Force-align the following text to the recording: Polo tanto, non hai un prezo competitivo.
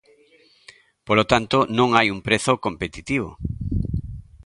Polo 1.07 1.23
tanto, 1.31 1.57
non 1.77 1.89
hai 1.97 2.07
un 2.15 2.19
prezo 2.27 2.51
competitivo. 2.65 3.29